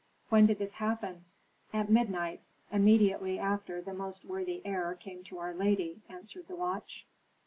[0.29, 1.25] "When did this happen?"
[1.71, 2.41] "At midnight.
[2.71, 7.05] Immediately after the most worthy heir came to our lady," answered the watch.